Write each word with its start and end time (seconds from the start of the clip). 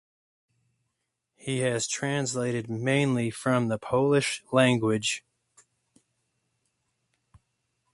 He 1.35 1.59
has 1.59 1.85
translated 1.85 2.71
mainly 2.71 3.29
from 3.29 3.67
the 3.67 3.77
Polish 3.77 4.43
language. 4.51 5.23